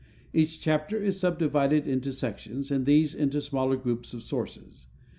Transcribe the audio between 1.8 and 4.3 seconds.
into sections, and these into smaller groups of